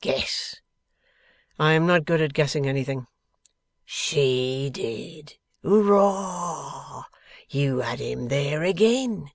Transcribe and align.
Guess.' 0.00 0.56
'I 1.60 1.72
am 1.74 1.86
not 1.86 2.04
good 2.06 2.20
at 2.20 2.32
guessing 2.32 2.66
anything.' 2.66 3.06
'She 3.84 4.68
did. 4.72 5.36
Hooroar! 5.62 7.04
You 7.48 7.78
had 7.78 8.00
him 8.00 8.26
there 8.26 8.64
agin. 8.64 9.30